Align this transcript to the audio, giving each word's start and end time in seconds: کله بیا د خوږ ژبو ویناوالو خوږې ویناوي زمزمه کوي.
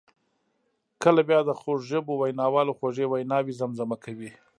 کله 1.03 1.21
بیا 1.29 1.39
د 1.45 1.51
خوږ 1.59 1.79
ژبو 1.89 2.13
ویناوالو 2.17 2.77
خوږې 2.77 3.05
ویناوي 3.07 3.53
زمزمه 3.59 3.97
کوي. 4.03 4.31